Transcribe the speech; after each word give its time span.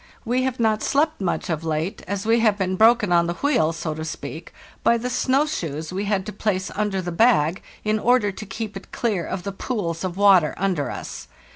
We 0.25 0.41
have 0.41 0.59
not 0.59 0.81
slept 0.81 1.21
much 1.21 1.47
of 1.47 1.63
late, 1.63 2.01
as 2.07 2.25
we 2.25 2.39
have 2.39 2.57
been 2.57 2.75
broken 2.75 3.11
on 3.11 3.27
the 3.27 3.35
wheel, 3.35 3.71
so 3.71 3.93
to 3.93 4.03
speak, 4.03 4.51
by 4.83 4.97
the 4.97 5.11
snow 5.11 5.45
shoes 5.45 5.93
we 5.93 6.05
had 6.05 6.25
to 6.25 6.33
place 6.33 6.71
under 6.73 7.03
the 7.03 7.11
bag, 7.11 7.61
in 7.83 7.99
order 7.99 8.31
to 8.31 8.45
keep 8.47 8.75
it 8.75 8.91
clear 8.91 9.23
of 9.23 9.43
the 9.43 9.51
pools 9.51 10.03
of 10.03 10.17
water 10.17 10.55
under 10.57 10.89
us. 10.89 11.27